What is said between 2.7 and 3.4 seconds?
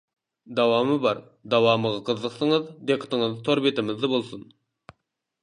دىققىتىڭىز